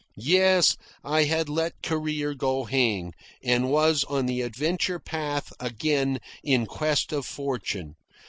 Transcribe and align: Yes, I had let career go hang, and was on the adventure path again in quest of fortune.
Yes, 0.17 0.77
I 1.03 1.25
had 1.25 1.47
let 1.47 1.83
career 1.83 2.33
go 2.33 2.63
hang, 2.63 3.13
and 3.43 3.69
was 3.69 4.03
on 4.05 4.25
the 4.25 4.41
adventure 4.41 4.97
path 4.97 5.53
again 5.59 6.17
in 6.43 6.65
quest 6.65 7.13
of 7.13 7.23
fortune. 7.27 7.93